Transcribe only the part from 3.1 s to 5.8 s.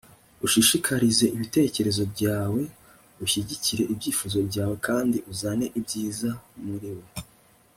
ushyigikire ibyifuzo byawe, kandi uzane